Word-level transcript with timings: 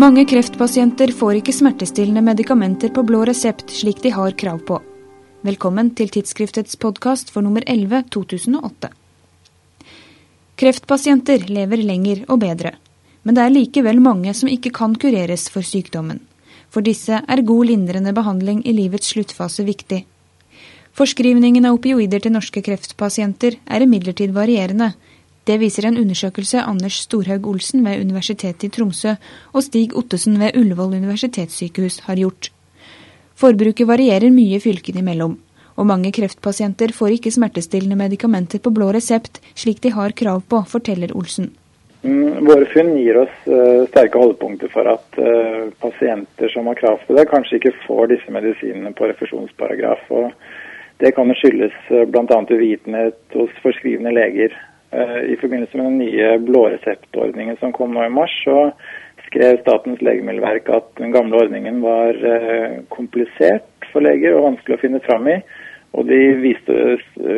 Mange 0.00 0.22
kreftpasienter 0.24 1.10
får 1.12 1.42
ikke 1.42 1.52
smertestillende 1.52 2.22
medikamenter 2.24 2.88
på 2.96 3.02
blå 3.04 3.18
resept 3.28 3.68
slik 3.74 3.98
de 4.00 4.12
har 4.14 4.32
krav 4.42 4.62
på. 4.64 4.78
Velkommen 5.44 5.90
til 5.98 6.08
tidsskriftets 6.14 6.78
podkast 6.80 7.28
for 7.34 7.44
nummer 7.44 7.66
11 7.68 8.06
2008. 8.14 8.88
Kreftpasienter 10.62 11.44
lever 11.52 11.84
lenger 11.84 12.22
og 12.30 12.40
bedre, 12.46 12.72
men 13.28 13.36
det 13.36 13.44
er 13.44 13.52
likevel 13.52 14.00
mange 14.00 14.32
som 14.38 14.48
ikke 14.48 14.72
kan 14.78 14.94
kureres 14.96 15.50
for 15.52 15.66
sykdommen. 15.68 16.22
For 16.72 16.86
disse 16.86 17.20
er 17.20 17.46
god 17.52 17.68
lindrende 17.68 18.16
behandling 18.16 18.64
i 18.64 18.72
livets 18.78 19.12
sluttfase 19.12 19.68
viktig. 19.68 20.06
Forskrivningen 20.96 21.68
av 21.68 21.76
opioider 21.76 22.24
til 22.24 22.38
norske 22.38 22.64
kreftpasienter 22.64 23.60
er 23.68 23.84
imidlertid 23.84 24.32
varierende, 24.32 24.94
det 25.50 25.56
viser 25.58 25.88
en 25.88 25.98
undersøkelse 25.98 26.62
Anders 26.62 27.00
Storhaug 27.08 27.48
Olsen 27.50 27.82
ved 27.82 28.04
Universitetet 28.04 28.68
i 28.68 28.70
Tromsø 28.70 29.16
og 29.50 29.64
Stig 29.66 29.96
Ottesen 29.98 30.36
ved 30.38 30.54
Ullevål 30.60 30.94
universitetssykehus 31.00 32.04
har 32.06 32.20
gjort. 32.20 32.52
Forbruket 33.40 33.88
varierer 33.88 34.30
mye 34.30 34.60
fylkene 34.62 35.02
imellom, 35.02 35.34
og 35.74 35.88
mange 35.90 36.12
kreftpasienter 36.14 36.94
får 36.94 37.16
ikke 37.16 37.34
smertestillende 37.34 37.98
medikamenter 37.98 38.62
på 38.62 38.70
blå 38.76 38.92
resept, 38.94 39.42
slik 39.58 39.82
de 39.82 39.94
har 39.96 40.14
krav 40.22 40.44
på, 40.46 40.62
forteller 40.70 41.16
Olsen. 41.18 41.50
Mm, 42.06 42.46
våre 42.46 42.70
funn 42.70 42.94
gir 43.00 43.18
oss 43.24 43.34
uh, 43.50 43.82
sterke 43.90 44.22
holdepunkter 44.22 44.70
for 44.72 44.86
at 44.94 45.18
uh, 45.18 45.66
pasienter 45.82 46.52
som 46.54 46.70
har 46.70 46.78
krav 46.78 47.02
på 47.08 47.18
det, 47.18 47.26
kanskje 47.32 47.58
ikke 47.58 47.76
får 47.88 48.14
disse 48.14 48.38
medisinene 48.38 48.94
på 48.94 49.10
refusjonsparagraf. 49.10 50.06
og 50.14 50.30
Det 51.02 51.10
kan 51.16 51.34
skyldes 51.42 51.74
uh, 51.90 52.06
bl.a. 52.06 52.42
uvitenhet 52.46 53.40
hos 53.40 53.62
forskrivende 53.64 54.14
leger. 54.14 54.54
Eh, 54.90 55.32
I 55.32 55.36
forbindelse 55.36 55.76
med 55.76 55.86
den 55.86 55.98
nye 55.98 56.38
blåreseptordningen 56.38 57.56
som 57.56 57.72
kom 57.72 57.94
nå 57.94 58.04
i 58.04 58.10
mars, 58.10 58.32
så 58.44 58.70
skrev 59.26 59.60
Statens 59.62 60.02
legemiddelverk 60.02 60.70
at 60.74 60.88
den 60.98 61.12
gamle 61.14 61.38
ordningen 61.44 61.78
var 61.84 62.16
eh, 62.26 62.80
komplisert 62.90 63.90
for 63.92 64.02
leger 64.02 64.34
og 64.34 64.48
vanskelig 64.48 64.78
å 64.78 64.82
finne 64.82 65.02
fram 65.04 65.28
i. 65.30 65.36
Og 65.94 66.06
de 66.06 66.18
viste, 66.38 66.74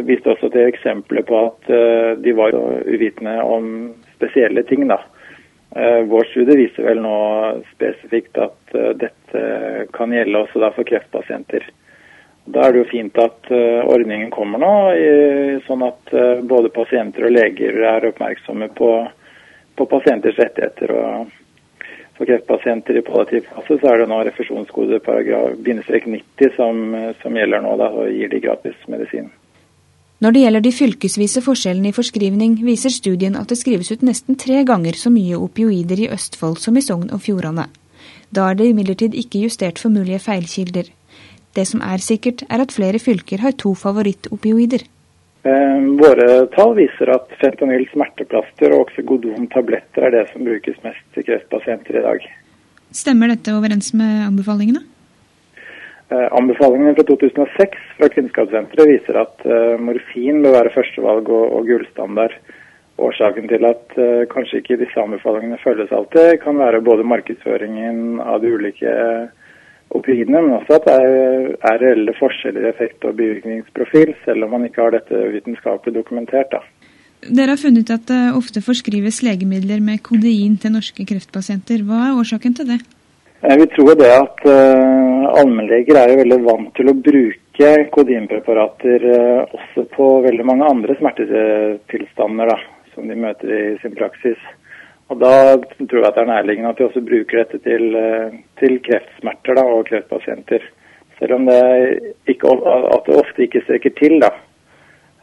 viste 0.08 0.32
også 0.32 0.48
til 0.52 0.68
eksempler 0.68 1.24
på 1.28 1.42
at 1.48 1.68
eh, 1.72 2.14
de 2.24 2.36
var 2.36 2.56
uvitende 2.56 3.36
om 3.44 3.68
spesielle 4.16 4.64
ting. 4.68 4.88
da. 4.88 5.02
Vår 5.72 6.26
studie 6.28 6.58
viser 6.58 6.84
vel 6.84 6.98
nå 7.00 7.18
spesifikt 7.70 8.36
at 8.36 8.74
dette 9.00 9.44
kan 9.96 10.12
gjelde 10.12 10.42
også 10.44 10.68
for 10.76 10.84
kreftpasienter. 10.84 11.64
Da 12.44 12.64
er 12.66 12.72
det 12.74 12.82
jo 12.82 12.88
fint 12.90 13.18
at 13.22 13.50
uh, 13.54 13.84
ordningen 13.86 14.30
kommer 14.34 14.58
nå, 14.58 14.72
i, 14.98 15.10
sånn 15.66 15.84
at 15.86 16.14
uh, 16.14 16.40
både 16.42 16.72
pasienter 16.74 17.28
og 17.28 17.36
leger 17.36 17.78
er 17.86 18.08
oppmerksomme 18.08 18.66
på, 18.78 18.88
på 19.78 19.86
pasienters 19.90 20.40
rettigheter. 20.42 20.90
og 20.90 22.16
For 22.16 22.26
kreftpasienter 22.26 22.98
i 22.98 23.04
palliativ 23.06 23.46
fase 23.52 23.78
så 23.78 23.92
er 23.92 24.02
det 24.02 24.08
nå 24.10 24.18
refusjonskode 24.26 24.98
paragraf 25.06 25.54
90 25.62 26.56
som, 26.56 26.82
som 27.22 27.38
gjelder 27.38 27.62
nå, 27.62 27.76
da, 27.78 27.92
og 27.94 28.10
gir 28.10 28.32
de 28.32 28.42
gratis 28.42 28.82
medisin. 28.90 29.30
Når 30.22 30.34
det 30.34 30.42
gjelder 30.44 30.62
de 30.62 30.70
fylkesvise 30.70 31.40
forskjellene 31.42 31.90
i 31.90 31.94
forskrivning, 31.96 32.52
viser 32.62 32.92
studien 32.94 33.34
at 33.34 33.50
det 33.50 33.58
skrives 33.58 33.88
ut 33.90 34.04
nesten 34.06 34.36
tre 34.38 34.60
ganger 34.66 34.94
så 34.98 35.10
mye 35.10 35.38
opioider 35.38 35.98
i 36.04 36.10
Østfold 36.14 36.60
som 36.62 36.78
i 36.78 36.82
Sogn 36.84 37.10
og 37.10 37.24
Fjordane. 37.24 37.64
Da 38.30 38.50
er 38.50 38.58
det 38.58 38.68
imidlertid 38.70 39.16
ikke 39.18 39.42
justert 39.42 39.82
for 39.82 39.90
mulige 39.90 40.20
feilkilder. 40.22 40.92
Det 41.56 41.66
som 41.68 41.82
er 41.84 42.00
sikkert, 42.00 42.44
er 42.48 42.62
at 42.64 42.72
flere 42.72 43.00
fylker 43.02 43.42
har 43.44 43.56
to 43.60 43.74
favorittopioider. 43.76 44.86
Eh, 45.42 45.80
våre 45.98 46.46
tall 46.54 46.76
viser 46.78 47.10
at 47.10 47.32
fentanyl 47.40 47.84
smerteplaster 47.90 48.72
og 48.76 48.86
oksygodon-tabletter 48.86 50.06
er 50.06 50.14
det 50.14 50.22
som 50.30 50.46
brukes 50.46 50.78
mest 50.84 51.02
til 51.16 51.26
kreftpasienter 51.26 51.98
i 51.98 52.04
dag. 52.06 52.24
Stemmer 52.94 53.32
dette 53.32 53.54
overens 53.56 53.90
med 53.96 54.22
anbefalingene? 54.28 54.84
Eh, 56.12 56.28
anbefalingene 56.38 56.94
fra 56.94 57.04
2006 57.10 57.76
fra 57.98 58.08
Kunnskapssenteret 58.14 58.90
viser 58.94 59.18
at 59.20 59.44
eh, 59.48 59.76
morfin 59.82 60.42
bør 60.44 60.58
være 60.60 60.74
førstevalg 60.76 61.30
og, 61.32 61.46
og 61.58 61.70
gullstandard. 61.70 62.38
Årsaken 63.02 63.48
til 63.48 63.64
at 63.64 63.94
uh, 63.96 64.22
kanskje 64.30 64.58
ikke 64.60 64.76
disse 64.82 65.00
anbefalingene 65.00 65.56
følges 65.62 65.90
alltid, 65.96 66.36
kan 66.42 66.58
være 66.60 66.82
både 66.84 67.06
markedsføringen 67.08 68.20
av 68.20 68.42
de 68.42 68.50
ulike 68.52 68.92
opioidene, 69.96 70.40
men 70.44 70.56
også 70.58 70.78
at 70.78 70.86
det 70.88 70.94
er, 71.00 71.50
er 71.72 71.82
reelle 71.82 72.14
forskjeller 72.18 72.66
i 72.66 72.70
effekt 72.72 73.04
og 73.08 73.18
bivirkningsprofil, 73.18 74.14
selv 74.24 74.46
om 74.46 74.56
man 74.56 74.66
ikke 74.68 74.84
har 74.84 74.96
dette 74.96 75.26
vitenskapelig 75.34 75.94
dokumentert. 75.98 76.54
Da. 76.54 76.62
Dere 77.22 77.54
har 77.54 77.60
funnet 77.60 77.90
at 77.94 78.08
det 78.10 78.22
ofte 78.34 78.64
forskrives 78.64 79.20
legemidler 79.22 79.82
med 79.84 80.02
kodein 80.02 80.56
til 80.58 80.74
norske 80.74 81.06
kreftpasienter. 81.06 81.84
Hva 81.86 82.08
er 82.08 82.18
årsaken 82.18 82.56
til 82.58 82.72
det? 82.74 82.80
Eh, 83.42 83.56
vi 83.58 83.68
tror 83.74 83.94
det 83.98 84.10
at 84.10 84.42
uh, 84.46 85.30
allmennleger 85.38 85.98
er 85.98 86.10
jo 86.12 86.20
veldig 86.22 86.40
vant 86.46 86.72
til 86.78 86.90
å 86.90 86.98
bruke 86.98 87.70
kodinpreparater 87.94 89.06
uh, 89.06 89.54
også 89.58 89.86
på 89.94 90.08
veldig 90.26 90.46
mange 90.46 90.68
andre 90.70 90.98
smertetilstander 90.98 92.52
da, 92.52 92.58
som 92.94 93.06
de 93.10 93.18
møter 93.18 93.54
i 93.54 93.62
sin 93.82 93.94
praksis. 93.98 94.38
Og 95.12 95.18
Da 95.20 95.56
tror 95.60 95.98
jeg 95.98 96.08
at 96.08 96.16
det 96.16 96.22
er 96.22 96.30
nærliggende 96.30 96.70
at 96.72 96.78
vi 96.80 96.84
også 96.86 97.02
bruker 97.04 97.42
dette 97.42 97.58
til, 97.66 97.82
eh, 97.96 98.38
til 98.60 98.78
kreftsmerter 98.86 99.58
da, 99.58 99.64
og 99.68 99.84
kreftpasienter. 99.90 100.62
Selv 101.18 101.34
om 101.36 101.44
det, 101.46 101.60
ikke, 102.26 102.48
at 102.96 103.04
det 103.06 103.18
ofte 103.20 103.44
ikke 103.44 103.60
strekker 103.66 103.92
til. 103.98 104.20
da. 104.20 104.30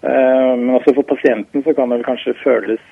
Eh, 0.03 0.53
men 0.61 0.75
også 0.77 0.93
for 0.93 1.09
pasienten 1.09 1.63
så 1.63 1.73
kan 1.73 1.89
det 1.89 2.05
kanskje 2.05 2.37
føles 2.43 2.83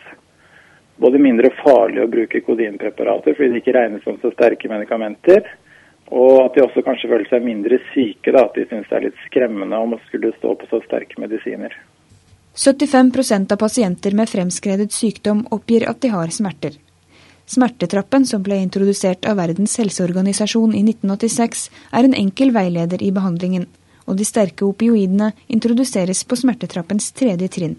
både 0.97 1.22
mindre 1.22 1.52
farlig 1.62 2.02
å 2.02 2.09
bruke 2.09 2.41
kodinpreparater 2.41 3.38
fordi 3.38 3.52
de 3.53 3.62
ikke 3.62 3.78
regnes 3.78 4.03
som 4.03 4.18
så 4.18 4.34
sterke 4.34 4.69
medikamenter. 4.69 5.46
Og 6.09 6.46
at 6.46 6.56
de 6.56 6.64
også 6.64 6.81
kanskje 6.81 7.12
føler 7.12 7.29
seg 7.29 7.46
mindre 7.46 7.78
syke. 7.94 8.31
da, 8.31 8.47
At 8.47 8.56
de 8.56 8.66
syns 8.66 8.90
det 8.90 8.97
er 8.97 9.06
litt 9.06 9.22
skremmende 9.28 9.78
om 9.78 9.94
å 9.94 10.02
skulle 10.08 10.34
stå 10.40 10.56
på 10.56 10.66
så 10.72 10.81
sterke 10.88 11.22
medisiner. 11.22 11.78
75% 12.58 13.52
av 13.53 13.58
pasienter 13.62 14.16
med 14.18 14.29
fremskredet 14.29 14.90
sykdom 14.91 15.46
oppgir 15.52 15.85
at 15.88 16.02
de 16.02 16.09
har 16.09 16.34
smerter. 16.34 16.87
Smertetrappen, 17.47 18.25
som 18.28 18.44
ble 18.44 18.58
introdusert 18.59 19.25
av 19.25 19.38
Verdens 19.40 19.78
helseorganisasjon 19.80 20.74
i 20.75 20.81
1986, 20.84 21.68
er 21.96 22.08
en 22.08 22.16
enkel 22.18 22.52
veileder 22.56 23.03
i 23.03 23.12
behandlingen, 23.16 23.69
og 24.03 24.18
de 24.19 24.25
sterke 24.28 24.66
opioidene 24.68 25.31
introduseres 25.47 26.25
på 26.28 26.35
smertetrappens 26.40 27.13
tredje 27.16 27.47
trinn. 27.56 27.78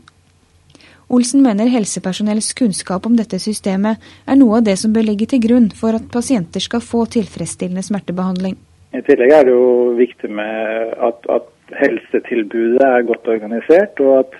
Olsen 1.12 1.44
mener 1.44 1.68
helsepersonells 1.72 2.54
kunnskap 2.56 3.06
om 3.08 3.14
dette 3.16 3.40
systemet 3.40 4.00
er 4.28 4.36
noe 4.40 4.58
av 4.58 4.64
det 4.64 4.76
som 4.80 4.92
bør 4.92 5.06
ligge 5.08 5.28
til 5.28 5.40
grunn 5.44 5.70
for 5.72 5.96
at 5.96 6.08
pasienter 6.12 6.64
skal 6.64 6.84
få 6.84 7.06
tilfredsstillende 7.12 7.84
smertebehandling. 7.84 8.56
I 8.96 9.04
tillegg 9.04 9.32
er 9.36 9.46
det 9.48 9.54
jo 9.54 9.94
viktig 9.96 10.32
med 10.32 10.92
at, 10.96 11.24
at 11.32 11.48
helsetilbudet 11.76 12.84
er 12.84 13.08
godt 13.08 13.28
organisert, 13.36 14.00
og 14.00 14.22
at 14.24 14.36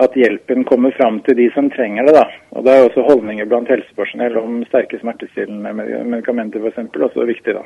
at 0.00 0.16
hjelpen 0.16 0.64
kommer 0.68 0.94
fram 0.96 1.20
til 1.26 1.36
de 1.36 1.48
som 1.54 1.68
trenger 1.72 2.06
det. 2.08 2.14
da. 2.16 2.26
Og 2.56 2.64
Det 2.64 2.72
er 2.72 2.84
også 2.86 3.06
holdninger 3.08 3.48
blant 3.48 3.68
helsepersonell 3.68 4.38
om 4.40 4.62
sterke 4.68 5.00
smertestillende 5.00 5.72
medikamenter 6.04 6.60
f.eks. 6.60 6.78
også 6.94 7.26
viktig. 7.28 7.54
da. 7.54 7.64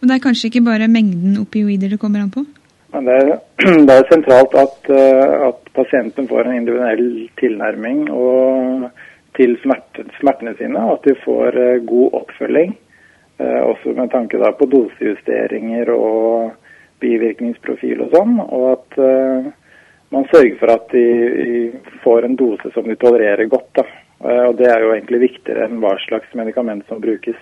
Og 0.00 0.08
Det 0.08 0.14
er 0.14 0.24
kanskje 0.24 0.48
ikke 0.48 0.64
bare 0.64 0.88
mengden 0.88 1.38
opioider 1.42 1.90
det 1.90 2.00
kommer 2.00 2.22
an 2.22 2.30
på? 2.30 2.44
Men 2.92 3.04
det, 3.04 3.14
er, 3.14 3.38
det 3.88 3.94
er 3.94 4.10
sentralt 4.12 4.54
at, 4.56 4.90
eh, 4.90 5.48
at, 5.48 5.64
pasienten 5.78 6.26
får 6.28 6.48
en 6.48 6.56
individuell 6.56 7.28
tilnærming 7.38 8.08
og, 8.10 8.88
til 9.36 9.52
smerte, 9.62 10.08
smertene 10.18 10.56
sine, 10.58 10.80
og 10.80 10.96
at 10.96 11.10
de 11.10 11.14
får 11.24 11.58
eh, 11.62 11.82
god 11.86 12.16
oppfølging. 12.22 12.72
Eh, 13.38 13.60
også 13.62 13.92
med 13.94 14.10
tanke 14.10 14.40
da, 14.40 14.50
på 14.56 14.66
dosejusteringer 14.72 15.92
og 15.94 16.56
bivirkningsprofil 16.98 18.06
og 18.06 18.16
sånn. 18.16 18.40
og 18.42 18.64
at 18.72 18.96
man 20.14 20.26
sørger 20.32 20.56
for 20.60 20.72
at 20.72 20.90
de 20.92 21.72
får 22.04 22.24
en 22.24 22.36
dose 22.36 22.72
som 22.74 22.88
de 22.88 22.96
tolererer 22.96 23.50
godt. 23.50 23.70
Da. 23.76 23.84
Eh, 24.24 24.44
og 24.48 24.56
Det 24.56 24.66
er 24.66 24.82
jo 24.82 24.94
egentlig 24.94 25.20
viktigere 25.26 25.68
enn 25.68 25.80
hva 25.82 25.96
slags 26.06 26.32
medikament 26.34 26.86
som 26.88 27.00
brukes. 27.00 27.36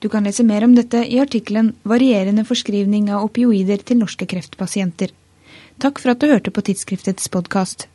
Du 0.00 0.10
kan 0.12 0.24
lese 0.24 0.44
mer 0.44 0.64
om 0.64 0.74
dette 0.76 1.00
i 1.08 1.20
artikkelen 1.20 1.72
'Varierende 1.84 2.44
forskrivning 2.44 3.08
av 3.10 3.24
opioider 3.24 3.80
til 3.80 3.96
norske 3.98 4.26
kreftpasienter'. 4.26 5.14
Takk 5.80 5.98
for 5.98 6.10
at 6.10 6.20
du 6.20 6.28
hørte 6.28 6.50
på 6.50 6.60
tidsskriftets 6.60 7.28
podkast. 7.28 7.88